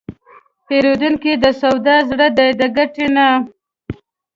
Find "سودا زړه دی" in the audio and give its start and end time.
1.61-2.49